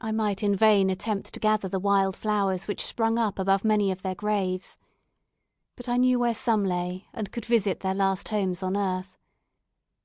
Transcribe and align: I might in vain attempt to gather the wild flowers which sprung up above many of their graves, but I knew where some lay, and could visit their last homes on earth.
I 0.00 0.10
might 0.10 0.42
in 0.42 0.56
vain 0.56 0.90
attempt 0.90 1.32
to 1.32 1.38
gather 1.38 1.68
the 1.68 1.78
wild 1.78 2.16
flowers 2.16 2.66
which 2.66 2.84
sprung 2.84 3.16
up 3.16 3.38
above 3.38 3.64
many 3.64 3.92
of 3.92 4.02
their 4.02 4.16
graves, 4.16 4.76
but 5.76 5.88
I 5.88 5.98
knew 5.98 6.18
where 6.18 6.34
some 6.34 6.64
lay, 6.64 7.06
and 7.12 7.30
could 7.30 7.44
visit 7.46 7.78
their 7.78 7.94
last 7.94 8.26
homes 8.30 8.60
on 8.64 8.76
earth. 8.76 9.16